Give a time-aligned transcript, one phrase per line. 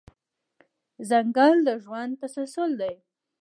[1.09, 2.93] ځنګل د ژوند تسلسل دی.